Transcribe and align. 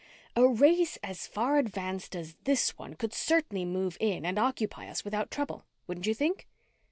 A 0.35 0.47
race 0.47 0.97
as 1.03 1.27
far 1.27 1.59
advanced 1.59 2.15
as 2.15 2.33
this 2.45 2.75
one 2.79 2.95
could 2.95 3.13
certainly 3.13 3.65
move 3.65 3.97
in 3.99 4.25
and 4.25 4.39
occupy 4.39 4.87
us 4.89 5.05
without 5.05 5.29
trouble. 5.29 5.63
Wouldn't 5.85 6.07
you 6.07 6.15
think?" 6.15 6.47